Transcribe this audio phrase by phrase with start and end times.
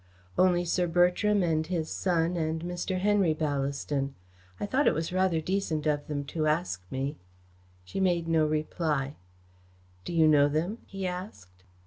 [0.35, 2.97] "Only Sir Bertram and his son and Mr.
[2.97, 4.15] Henry Ballaston.
[4.59, 7.17] I thought it was rather decent of them to ask me."
[7.85, 9.13] She made no reply.
[10.03, 11.65] "Do you know them?" he asked.